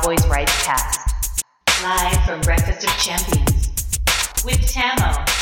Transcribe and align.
Cowboys 0.00 0.24
RIPEcast. 0.26 1.42
Live 1.82 2.24
from 2.24 2.40
Breakfast 2.42 2.84
of 2.84 2.90
Champions. 2.98 3.68
With 4.44 4.70
Tamo. 4.70 5.37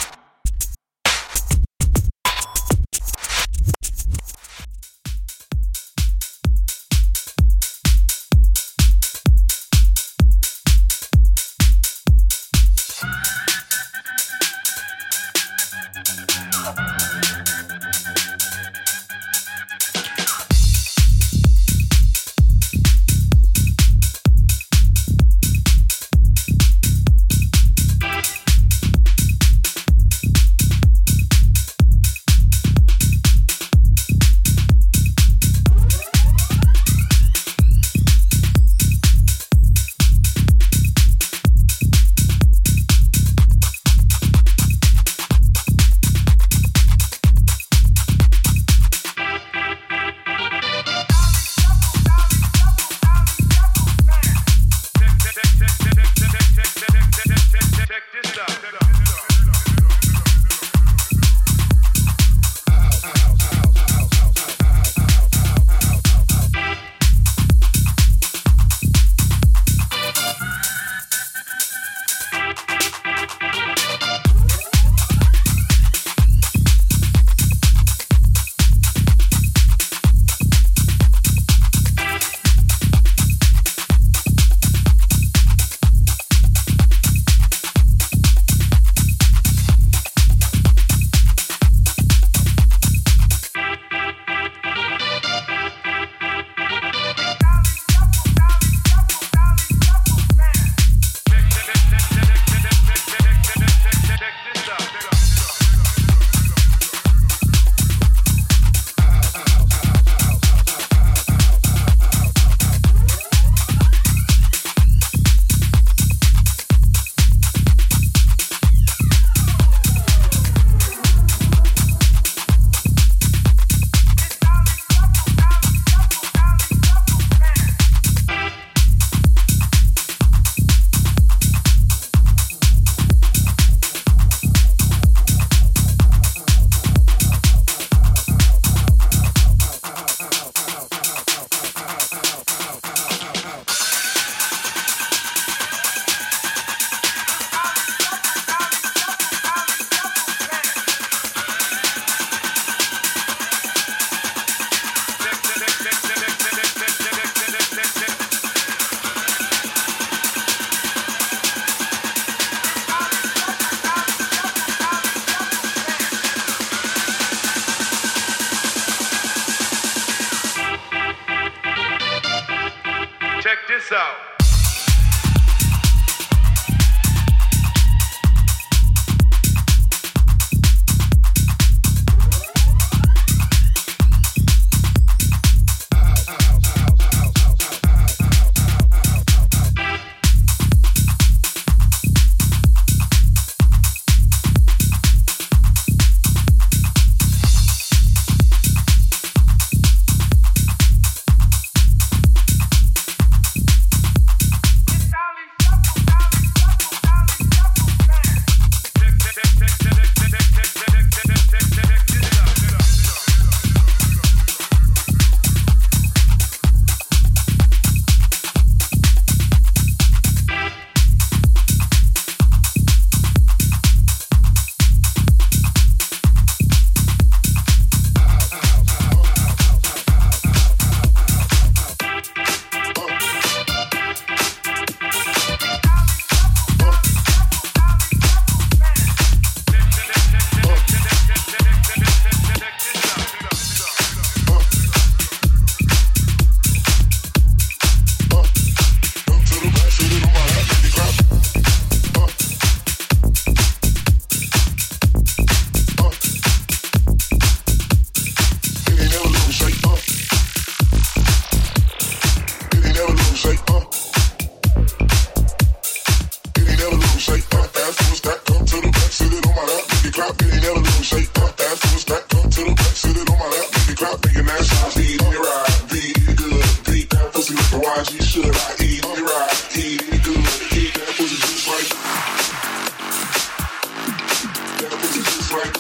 right. 285.57 285.75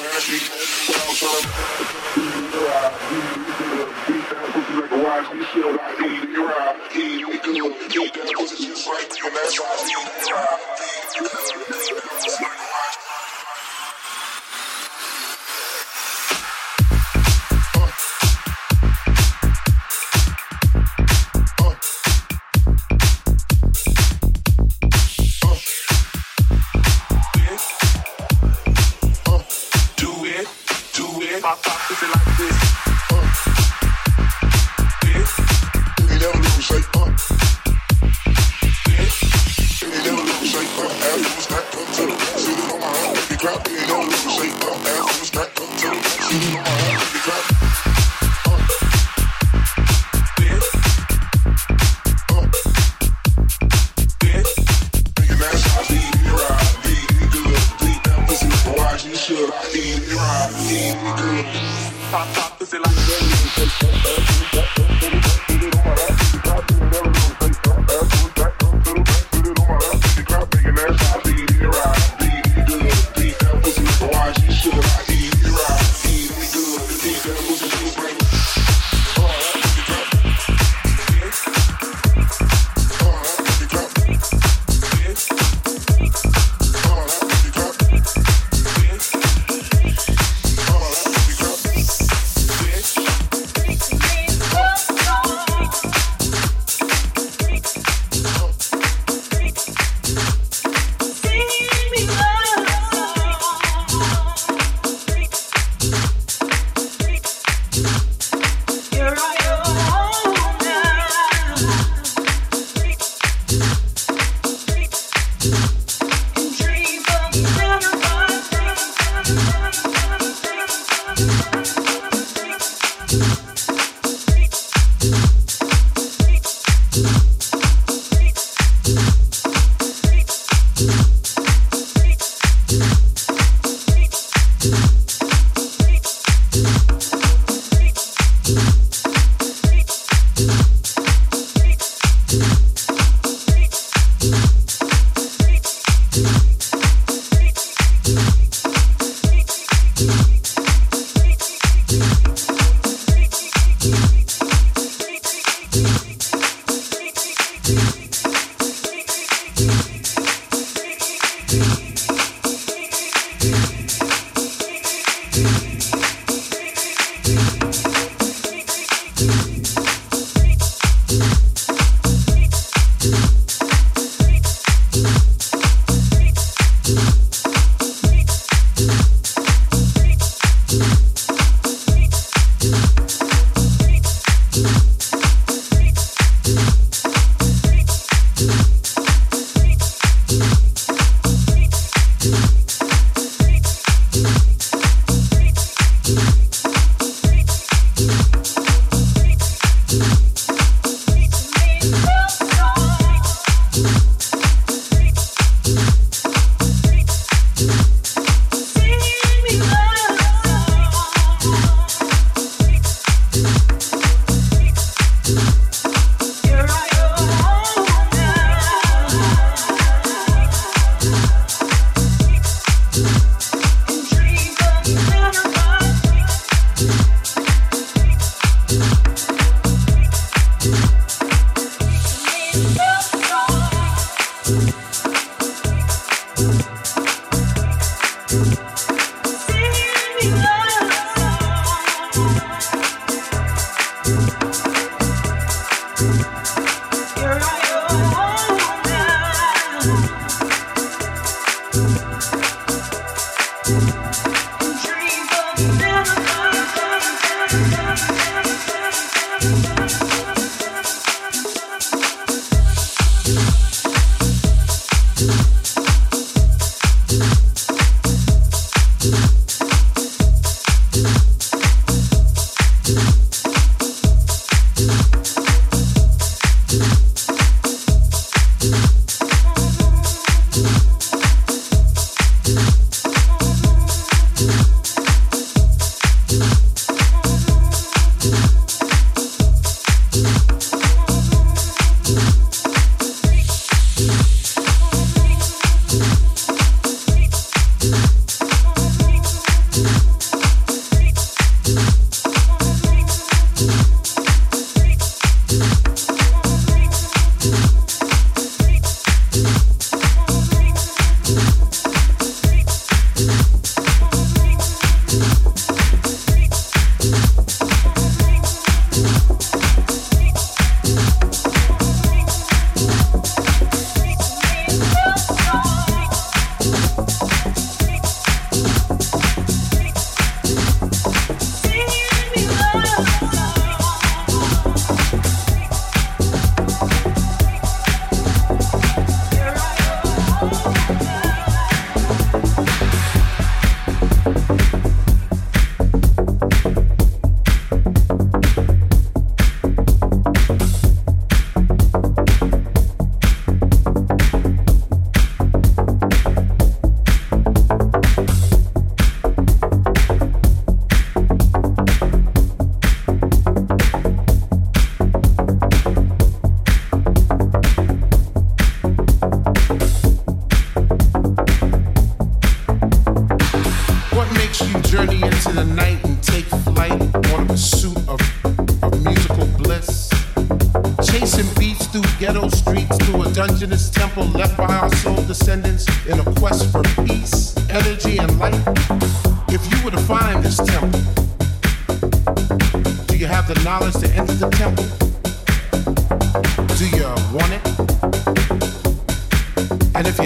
Keep 0.00 0.08
that 8.14 8.32
pussy 8.34 8.64
just 8.64 8.88
right, 8.88 9.12
and 9.24 9.36
that's 9.36 9.58
how 9.58 9.66
I 9.66 9.68
feel. 9.76 10.00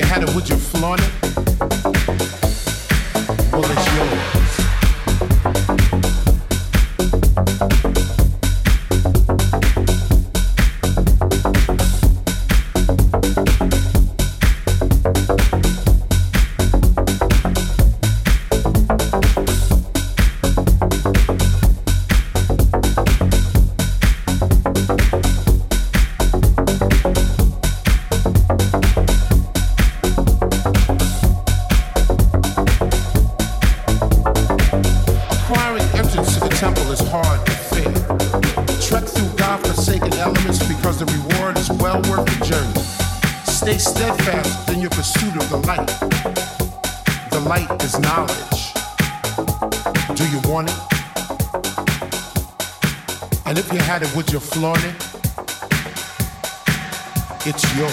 Had 0.05 0.23
it, 0.23 0.35
would 0.35 0.49
you 0.49 0.57
flaunt 0.57 1.01
it? 1.01 1.11
Well, 3.53 3.65
it's 3.65 3.95
yours. 3.95 4.64
Would 54.35 54.43
you 54.43 54.49
flaunt 54.49 54.85
it? 54.85 54.95
It's 57.47 57.77
yours. 57.77 57.93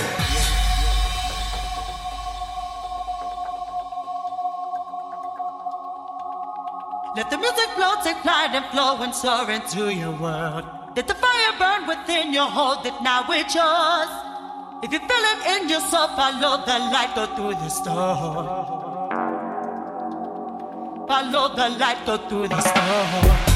Let 7.16 7.30
the 7.30 7.38
music 7.38 7.70
flow, 7.76 7.96
take 8.04 8.18
flight 8.18 8.52
and 8.54 8.66
flow 8.72 8.98
and 9.02 9.14
soar 9.14 9.52
into 9.52 9.94
your 9.94 10.14
world. 10.14 10.66
Let 10.96 11.08
the 11.08 11.16
fire 11.16 11.54
burn 11.60 11.88
within 11.88 12.34
you, 12.34 12.42
hold 12.42 12.86
it 12.86 12.94
now, 13.04 13.26
it's 13.30 13.54
yours. 13.54 14.10
If 14.84 14.92
you 14.94 15.00
feel 15.00 15.26
it 15.34 15.62
in 15.62 15.70
your 15.70 15.82
soul, 15.82 16.08
follow 16.08 16.66
the 16.66 16.80
light, 16.94 17.14
go 17.14 17.28
through 17.36 17.56
the 17.56 17.70
storm. 17.70 18.46
Follow 21.08 21.56
the 21.56 21.70
light, 21.78 22.06
go 22.06 22.18
through 22.18 22.48
the 22.48 22.62
storm. 22.62 23.51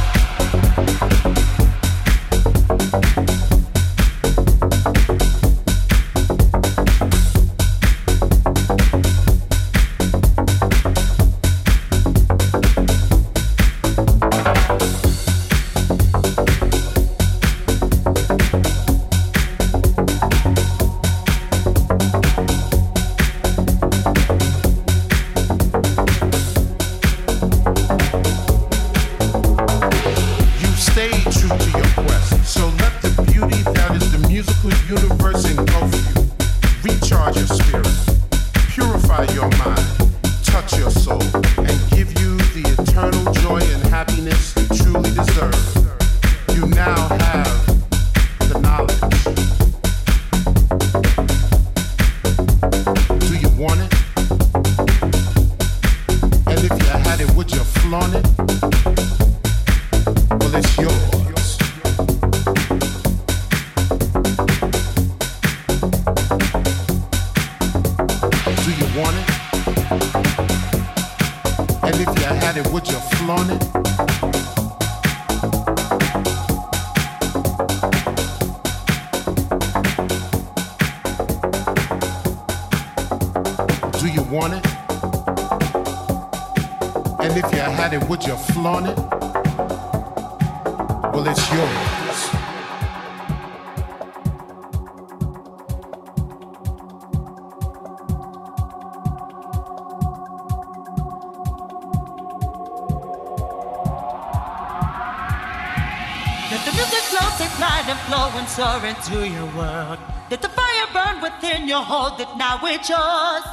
Into 109.08 109.28
your 109.28 109.46
world. 109.56 110.00
Let 110.30 110.42
the 110.42 110.50
fire 110.50 110.88
burn 110.94 111.22
within 111.22 111.68
you, 111.68 111.78
hold 111.78 112.20
it 112.20 112.28
now, 112.38 112.60
it's 112.64 112.90
yours. 112.90 113.44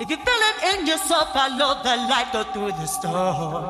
If 0.00 0.10
you 0.10 0.16
feel 0.16 0.42
it 0.50 0.78
in 0.78 0.86
your 0.86 0.98
soul, 0.98 1.24
follow 1.26 1.82
the 1.82 1.96
light, 2.08 2.30
go 2.32 2.44
through 2.44 2.72
the 2.72 2.86
storm. 2.86 3.64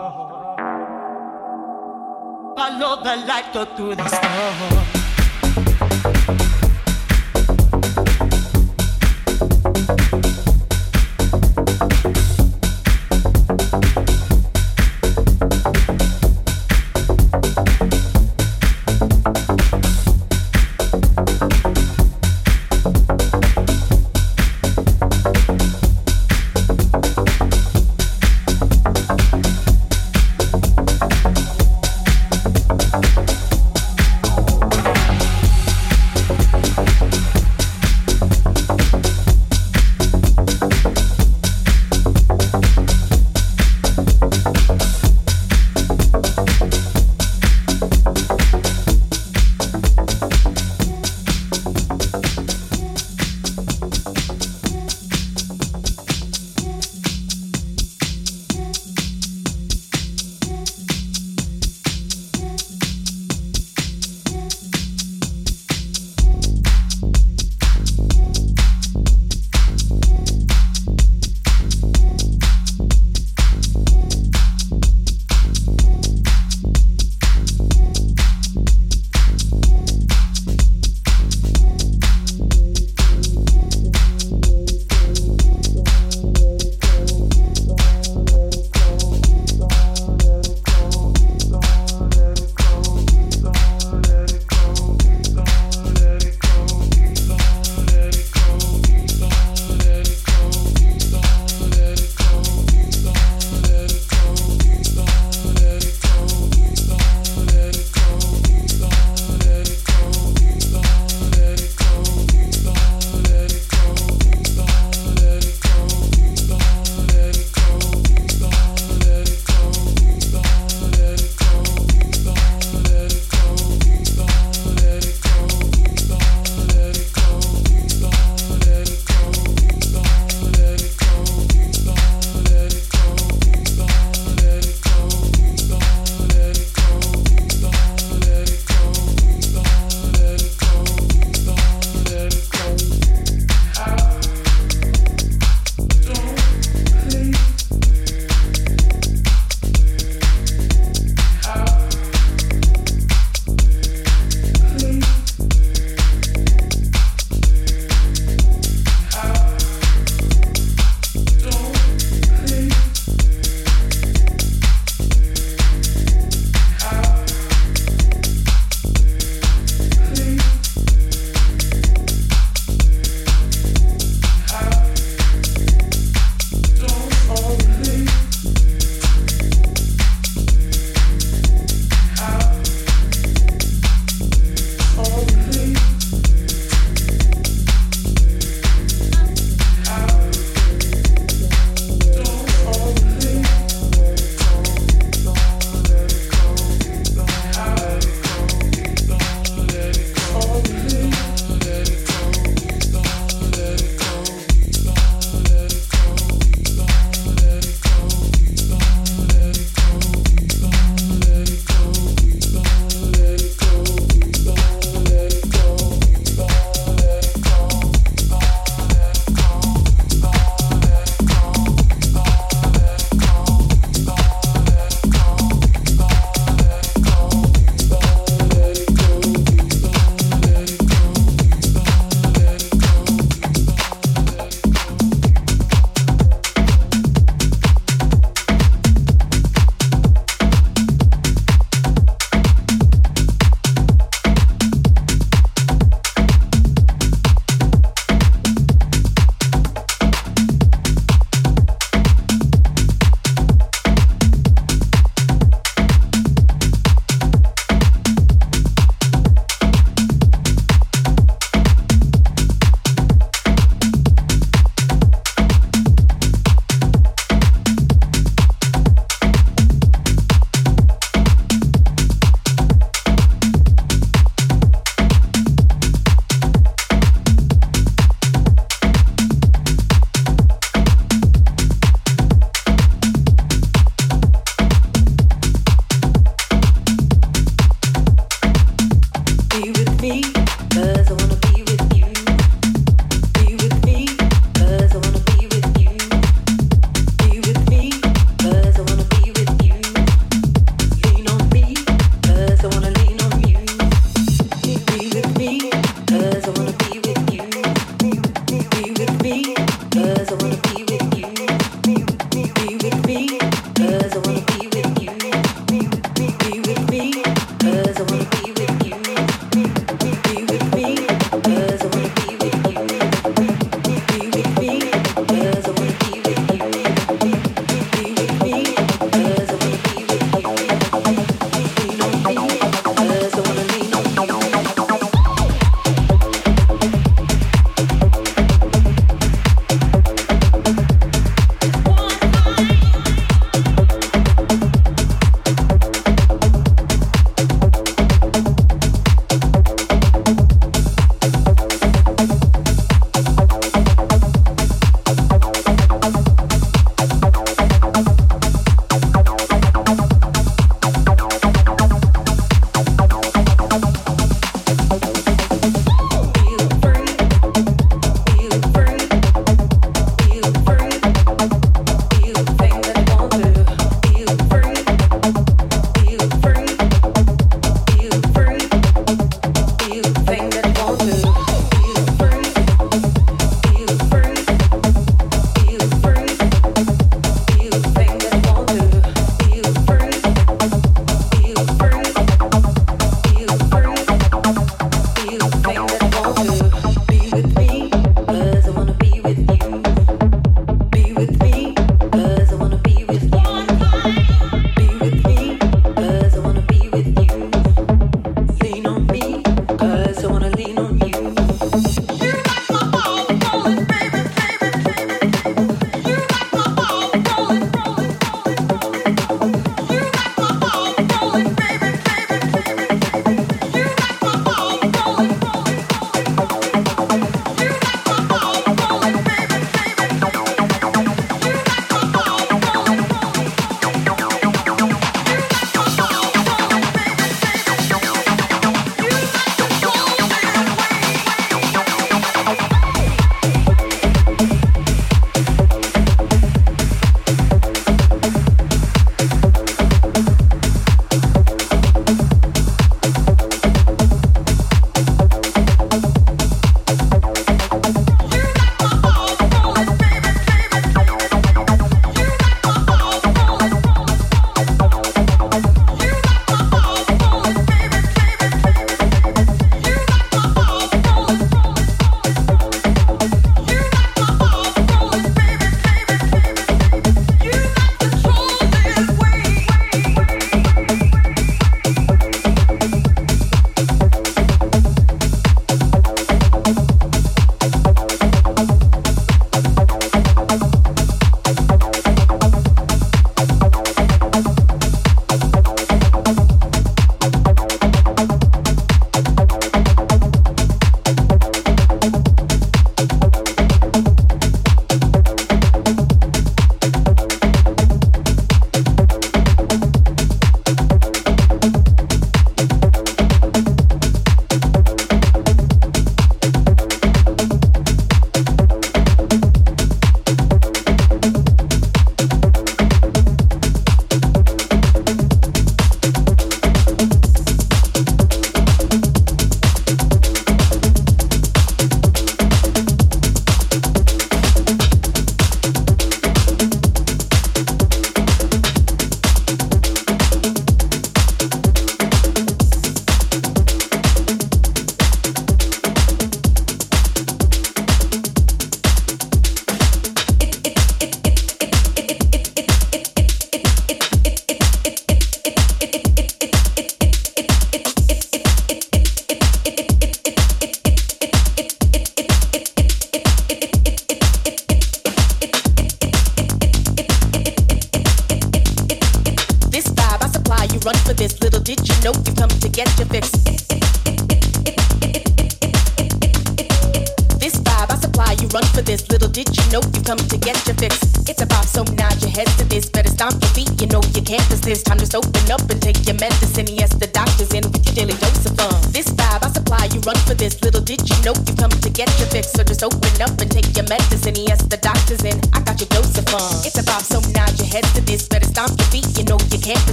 Follow 2.56 3.02
the 3.02 3.16
light, 3.26 3.52
go 3.52 3.64
through 3.64 3.94
the 3.96 4.08
storm. 4.08 4.97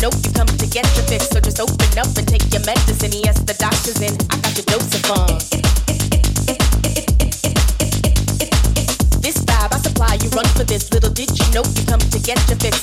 know 0.00 0.10
you 0.22 0.30
come 0.32 0.46
to 0.46 0.66
get 0.66 0.86
your 0.96 1.04
fix, 1.06 1.28
so 1.28 1.40
just 1.40 1.60
open 1.60 1.98
up 1.98 2.06
and 2.16 2.26
take 2.26 2.46
your 2.52 2.64
medicine. 2.64 3.12
Yes, 3.24 3.40
the 3.40 3.54
doctor's 3.54 4.00
in. 4.00 4.14
I 4.30 4.36
got 4.38 4.54
your 4.56 4.66
dose 4.70 4.94
of 4.94 5.02
fun. 5.10 5.38
This 9.20 9.38
vibe 9.44 9.72
I 9.74 9.78
supply, 9.78 10.14
you 10.22 10.30
run 10.30 10.46
for 10.54 10.64
this. 10.64 10.92
Little 10.92 11.10
did 11.10 11.30
you 11.38 11.46
know 11.52 11.64
you 11.74 11.84
come 11.86 12.00
to 12.00 12.18
get 12.20 12.38
your 12.48 12.58
fix. 12.58 12.77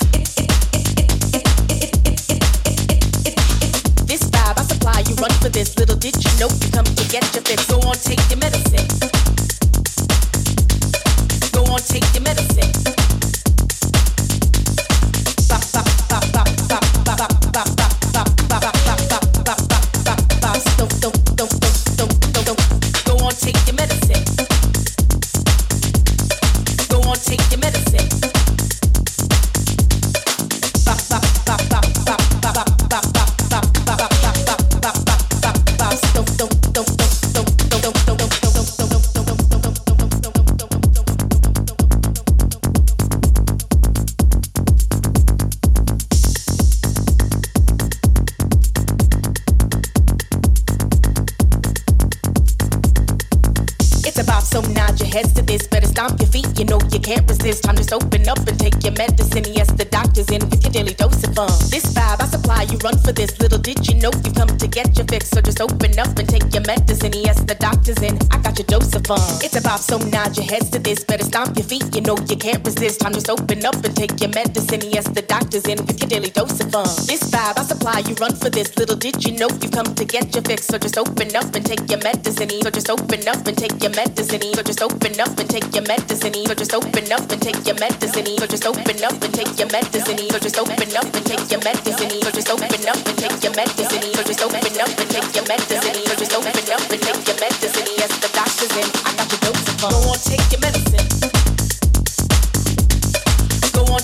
It's 69.08 69.56
a 69.56 69.62
bop, 69.62 69.82
so 69.82 70.00
nod 70.00 70.36
your 70.36 70.48
heads 70.48 70.70
to 70.72 70.80
this 70.80 71.04
stomp 71.36 71.58
your 71.58 71.68
feet, 71.68 71.84
you 71.94 72.00
know 72.00 72.16
you 72.32 72.38
can't 72.38 72.64
resist. 72.64 73.02
Time 73.02 73.12
to 73.12 73.20
open 73.30 73.66
up 73.66 73.76
and 73.84 73.94
take 73.94 74.16
your 74.24 74.32
medicine. 74.32 74.80
Yes, 74.88 75.04
the 75.12 75.22
doctor's 75.22 75.68
in 75.68 75.76
with 75.84 76.00
your 76.00 76.08
daily 76.08 76.32
dose 76.32 76.64
of 76.64 76.72
fun. 76.72 76.88
This 77.12 77.28
vibe 77.28 77.60
I 77.60 77.64
supply, 77.68 78.00
you 78.08 78.16
run 78.24 78.32
for 78.40 78.50
this. 78.50 78.72
Little 78.80 78.96
did 78.96 79.20
you 79.20 79.36
know 79.36 79.52
you've 79.60 79.76
come 79.76 79.92
to 80.00 80.06
get 80.06 80.34
your 80.34 80.44
fix. 80.48 80.64
So 80.72 80.78
just 80.78 80.98
open 80.98 81.36
up 81.36 81.52
and 81.52 81.66
take 81.66 81.84
your 81.92 82.00
medicine. 82.00 82.48
So 82.64 82.72
just 82.72 82.90
open 82.90 83.28
up 83.28 83.44
and 83.44 83.58
take 83.58 83.76
your 83.84 83.92
medicine. 83.92 84.48
So 84.56 84.64
just 84.64 84.80
open 84.80 85.12
up 85.20 85.36
and 85.36 85.50
take 85.52 85.68
your 85.76 85.84
medicine. 85.84 86.32
So 86.48 86.56
just 86.56 86.72
open 86.72 87.04
up 87.12 87.28
and 87.28 87.44
take 87.44 87.60
your 87.68 87.76
medicine. 87.76 88.28
So 88.40 88.48
just 88.48 88.64
open 88.64 89.04
up 89.04 89.20
and 89.20 89.36
take 89.36 89.60
your 89.60 89.68
medicine. 89.76 90.24
So 90.32 90.40
just 90.40 90.56
open 90.56 90.88
up 90.96 91.12
and 91.20 91.26
take 91.28 91.44
your 91.52 91.60
medicine. 91.60 92.16
So 92.24 92.32
just 92.32 92.48
open 92.48 92.88
up 92.88 93.04
and 93.12 93.20
take 93.20 93.44
your 93.44 93.52
medicine. 93.52 94.08
So 94.16 94.24
just 94.24 94.40
open 94.40 94.72
up 94.80 94.92
and 94.96 95.10
take 95.12 95.30
your 95.36 95.44
medicine. 95.52 95.96
So 96.00 96.16
just 96.16 96.32
open 96.32 96.64
up 96.72 96.84
and 96.88 97.02
take 97.04 97.24
your 97.28 97.38
medicine. 97.44 97.88
Yes, 98.00 98.12
the 98.24 98.30
doctor's 98.32 98.72
in. 98.80 98.88
I 99.04 99.12
got 99.20 99.28
your 99.28 99.42
dose 99.44 99.68
of 99.68 99.76
fun. 99.84 99.92
Go 99.92 100.16
on, 100.16 100.20
take 100.24 100.48
your 100.48 100.64
medicine 100.64 101.25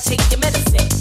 take 0.04 0.32
your 0.32 0.40
medicine. 0.40 1.01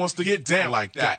Wants 0.00 0.14
to 0.14 0.24
get 0.24 0.44
down 0.44 0.70
like 0.70 0.94
that. 0.94 1.09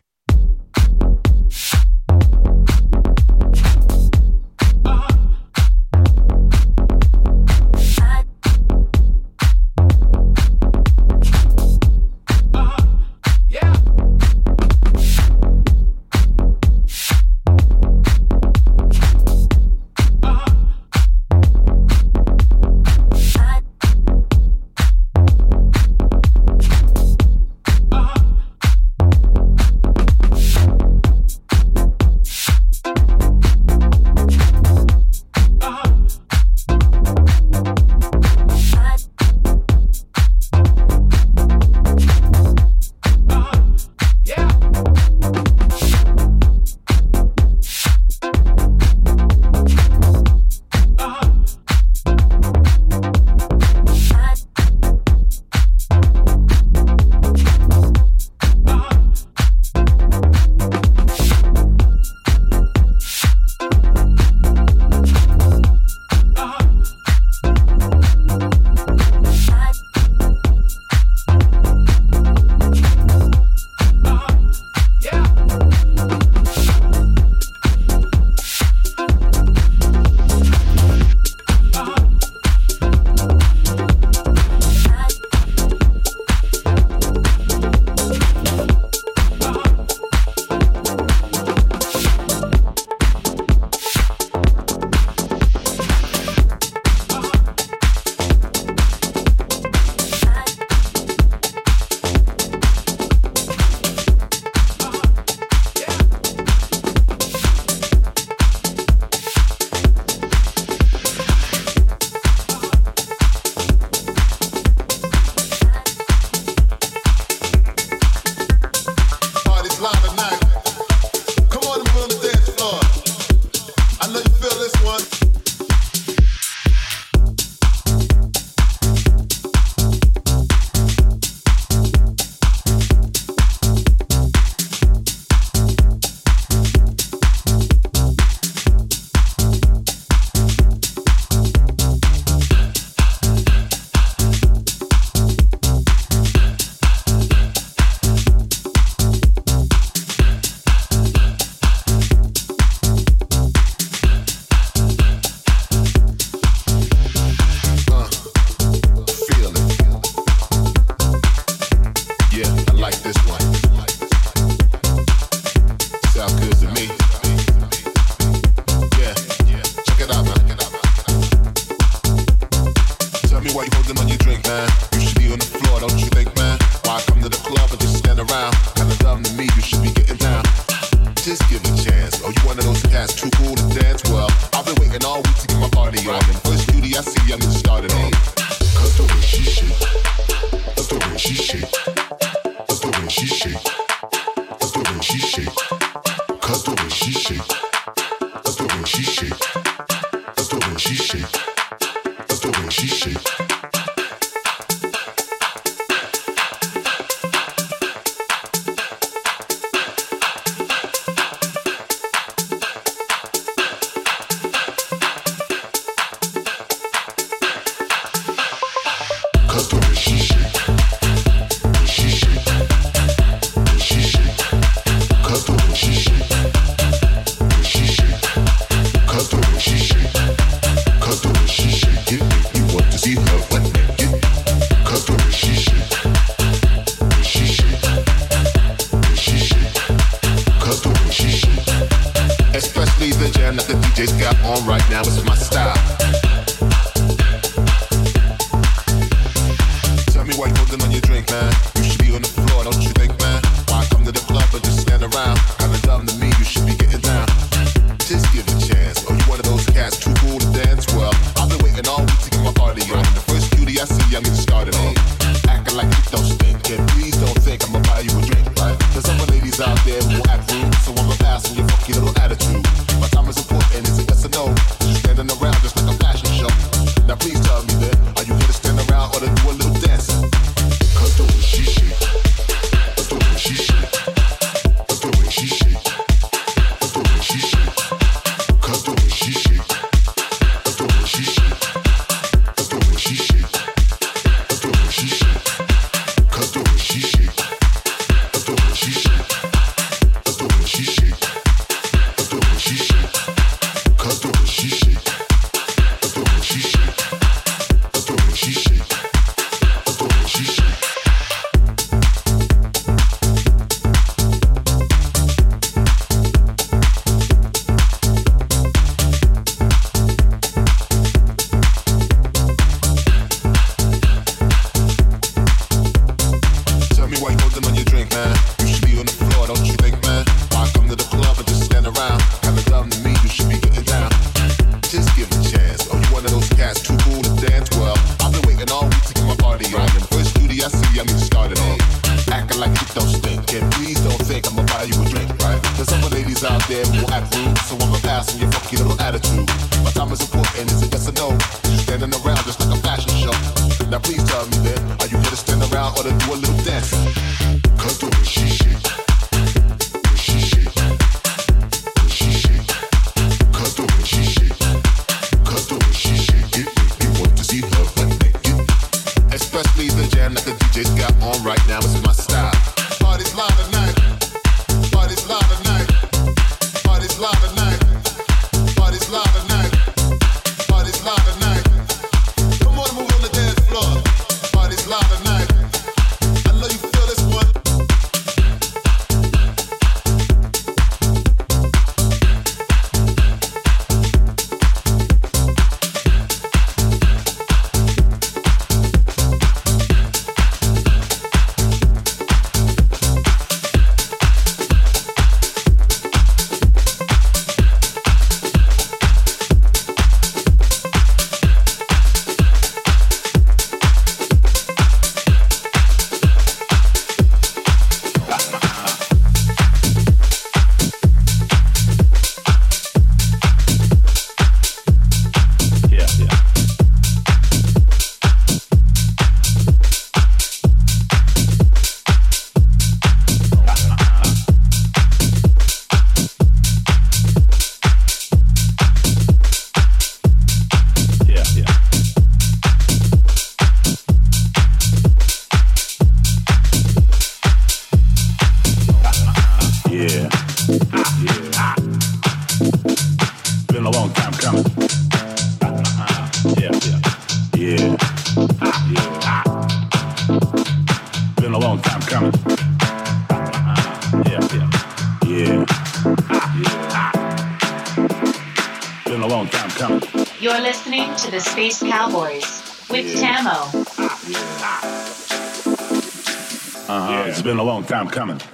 I'm 478.02 478.10
coming. 478.10 478.51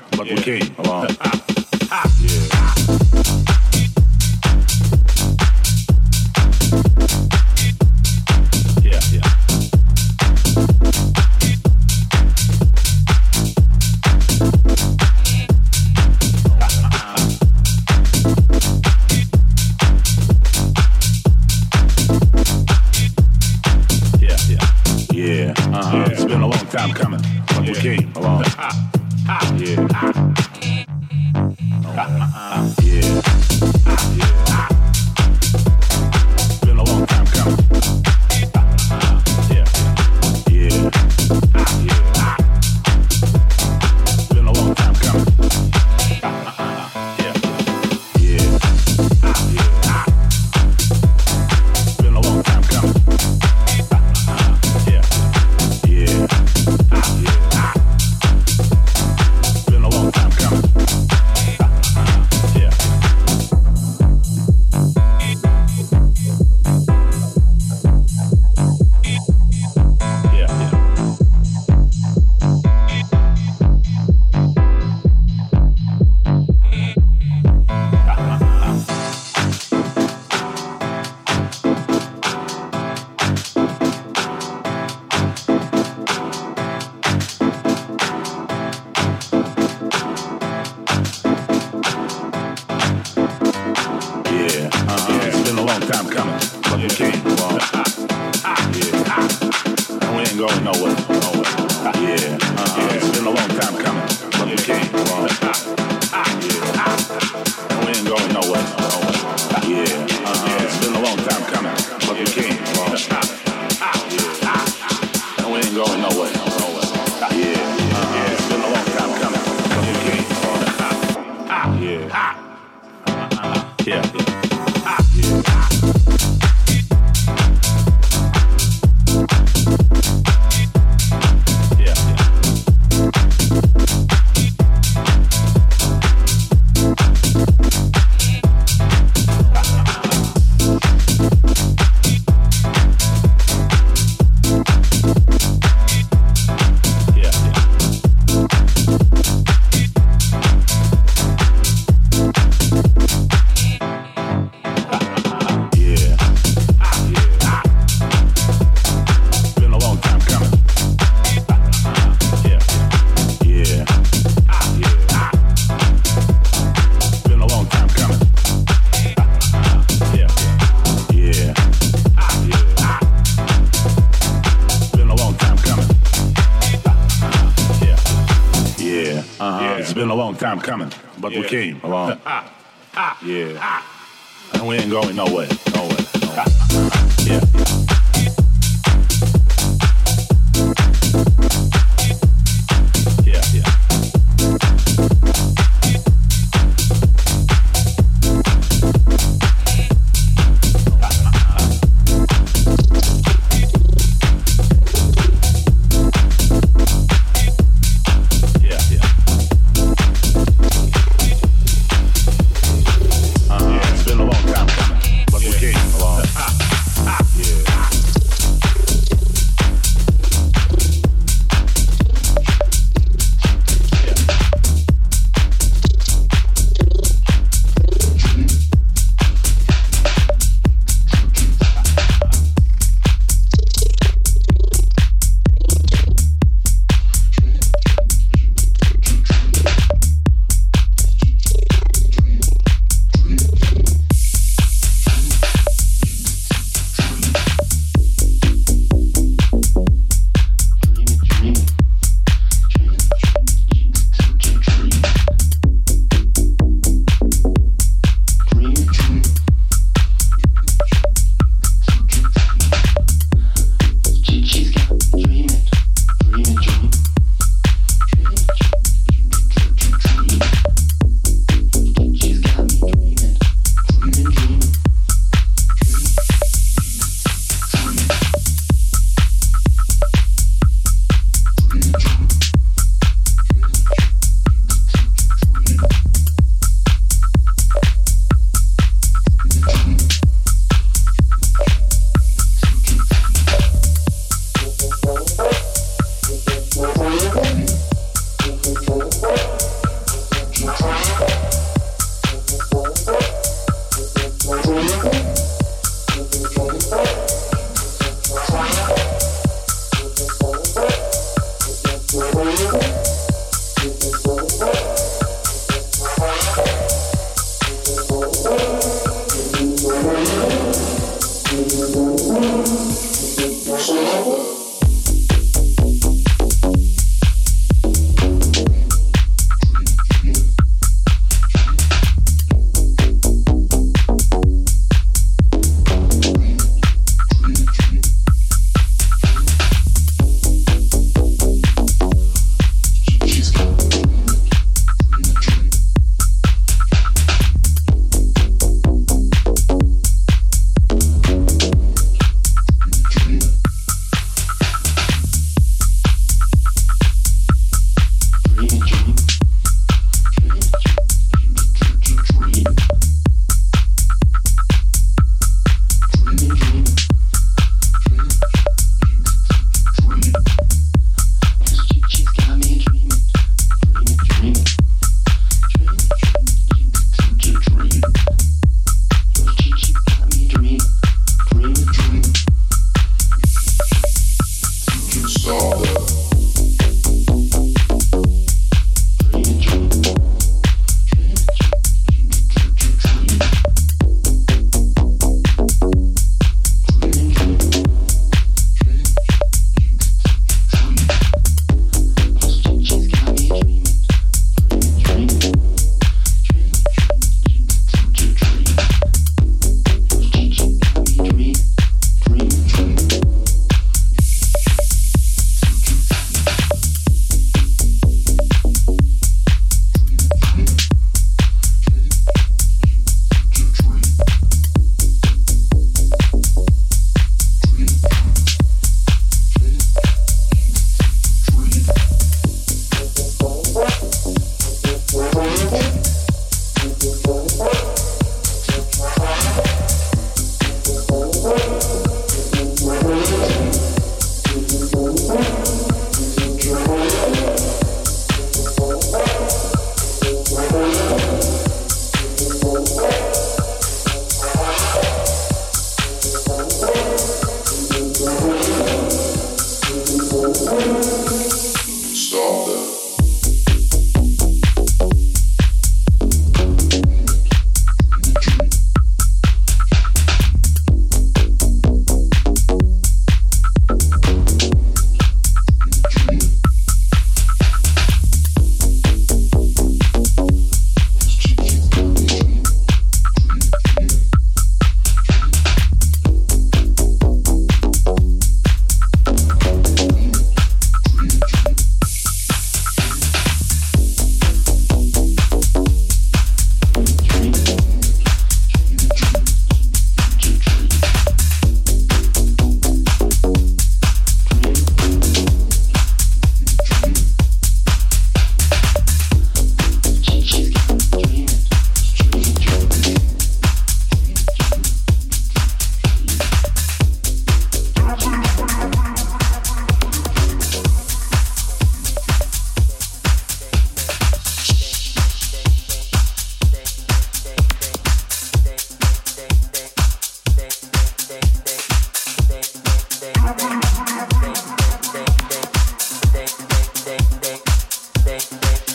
time 180.37 180.59
coming, 180.59 180.91
but 181.19 181.31
yeah. 181.31 181.41
we 181.41 181.47
came 181.47 181.81
along. 181.83 182.16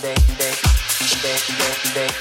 day, 0.03 0.15
day, 0.37 0.55
day, 1.23 1.39
day, 1.59 1.95
day. 1.95 2.12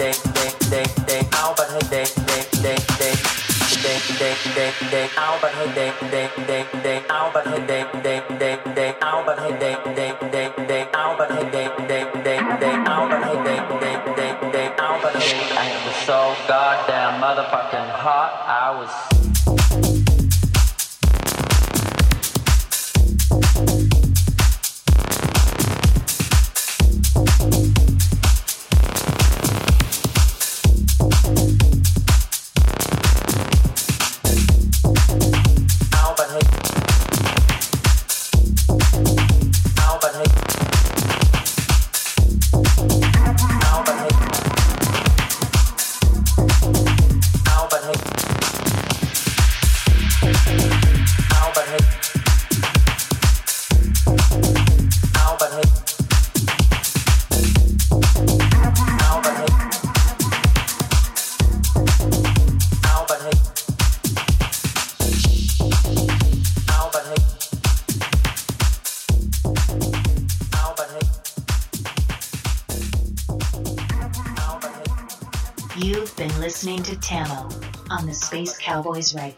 day. 0.00 0.29
I 15.62 15.86
was 15.86 15.96
so 16.04 16.36
goddamn 16.46 17.20
motherfucking 17.22 17.90
hot. 17.96 18.44
I 18.46 18.76
was. 18.76 19.19
Always 78.86 79.14
Right. 79.14 79.36